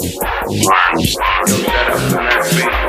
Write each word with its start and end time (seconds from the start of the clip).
Yo, 0.00 0.06
shout 1.02 1.18
out 1.26 1.46
to 1.48 2.16
Max 2.16 2.54
B. 2.54 2.87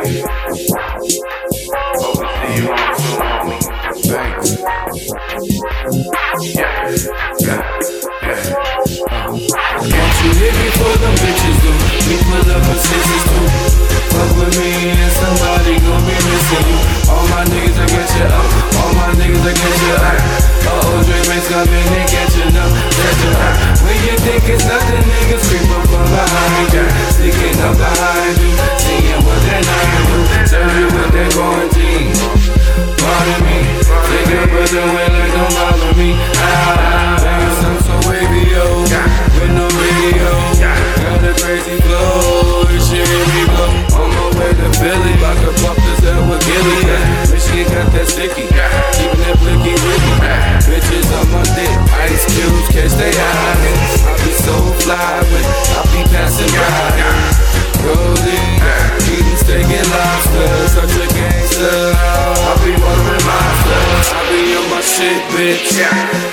so 54.89 54.95
when 54.95 55.45
I 55.45 55.81
be 55.93 56.01
passing 56.09 56.49
by. 56.49 57.37
Rolling, 57.85 58.57
eating 59.05 59.37
steak 59.37 59.69
and 59.69 59.89
lobster. 59.93 60.49
Such 60.67 60.95
a 60.97 61.05
gangster. 61.13 61.93
I 61.93 62.57
be 62.65 62.73
watering 62.73 63.25
monsters. 63.29 64.07
I 64.09 64.19
be 64.33 64.57
on 64.57 64.65
my 64.73 64.81
shit, 64.81 65.21
bitch. 65.29 65.77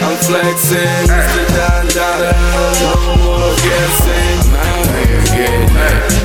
I'm 0.01 0.17
flexing, 0.25 1.05
Mr. 1.05 1.45
Don 1.53 1.85
Dada. 1.93 2.33
No 2.81 2.93
more 3.21 3.53
guessing. 3.61 4.41
I'm 4.41 4.65
out 4.65 4.87
here 5.05 5.25
getting 5.37 5.77
it. 5.77 6.16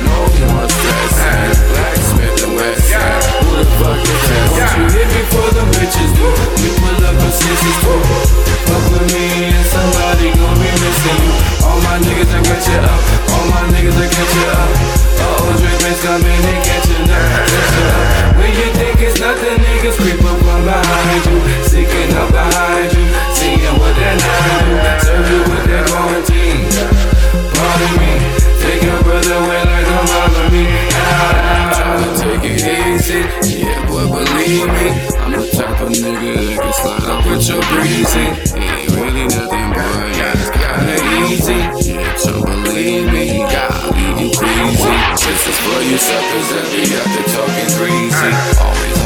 Breezy. 38.02 38.18
It 38.18 38.62
ain't 38.62 38.90
really 38.96 39.26
nothing, 39.26 39.68
boy. 39.72 40.12
Yeah, 40.18 40.34
it's 40.34 40.50
kinda 40.50 40.96
easy. 41.30 41.92
Yeah, 41.92 42.16
so 42.16 42.42
believe 42.42 43.12
me. 43.12 43.38
Gotta 43.38 43.94
leave 43.94 44.20
you 44.20 44.30
queasy. 44.30 44.94
This 45.26 45.46
is 45.46 45.58
for 45.60 45.80
you 45.82 45.98
suckers 45.98 46.48
that 46.50 46.66
be 46.72 46.82
out 46.98 47.06
there 47.14 47.28
talking 47.34 47.70
greasy. 47.78 48.30
Always 48.60 49.01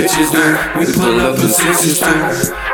bitches, 0.00 0.32
dude? 0.32 0.56
We 0.80 0.84
pull 0.96 1.20
up 1.20 1.36
in 1.36 1.48
sixes 1.48 2.00
too. 2.00 2.20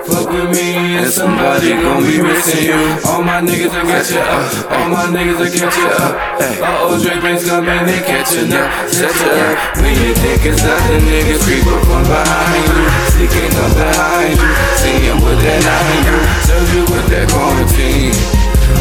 Fuck 0.06 0.30
with 0.30 0.54
me 0.54 1.02
and 1.02 1.10
somebody 1.10 1.74
gon' 1.74 2.02
be 2.06 2.22
missing 2.22 2.70
you. 2.70 2.78
All 3.10 3.22
my 3.22 3.42
niggas 3.42 3.74
I 3.74 3.82
get 3.82 4.06
you 4.14 4.22
up. 4.22 4.70
All 4.70 4.88
my 4.94 5.10
niggas 5.10 5.42
I 5.42 5.48
get 5.50 5.74
you 5.74 5.88
up. 5.90 6.14
Uh 6.62 6.86
oh, 6.86 6.94
Drake 7.02 7.22
Banks 7.22 7.42
coming 7.42 7.70
and 7.70 8.04
catching 8.06 8.52
up. 8.54 8.70
Set 8.86 9.10
you 9.10 9.30
up. 9.42 9.54
When 9.82 9.94
you 9.98 10.14
think 10.14 10.46
it's 10.46 10.62
nothing, 10.62 11.02
niggas 11.10 11.42
creep 11.42 11.66
up 11.66 11.82
from 11.82 12.06
behind 12.06 12.62
you. 12.70 12.86
Sneaking 13.10 13.54
up 13.58 13.72
behind 13.74 14.38
you. 14.38 14.50
Seeing 14.78 15.18
what 15.18 15.38
that 15.42 15.60
nine 15.66 16.02
do. 16.06 16.16
Serve 16.46 16.70
you 16.70 16.82
with 16.86 17.06
that 17.10 17.26
quarantine. 17.34 18.14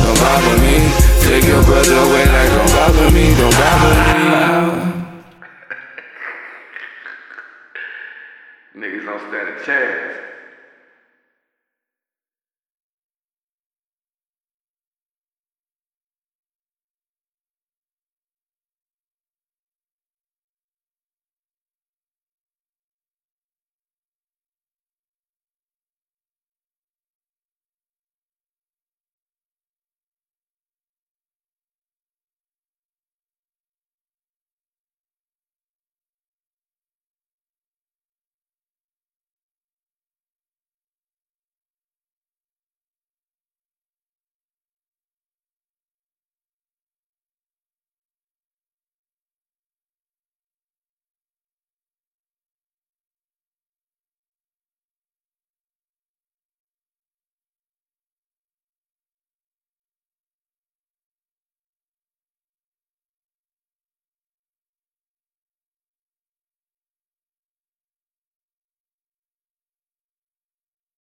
Don't 0.05 0.17
bother 0.21 0.57
me. 0.61 0.85
Take 1.25 1.49
your 1.49 1.63
brother 1.65 1.97
away 1.97 2.25
like 2.29 2.49
don't 2.53 2.69
bother 2.77 3.09
me. 3.09 3.33
Don't 3.33 3.49
bother 3.57 4.13
me. 4.13 4.14
Niggas 8.77 9.05
don't 9.05 9.21
stand 9.29 9.47
a 9.47 9.63
chance. 9.63 10.34